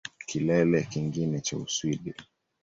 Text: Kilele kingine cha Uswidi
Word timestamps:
Kilele 0.27 0.79
kingine 0.91 1.37
cha 1.45 1.57
Uswidi 1.57 2.13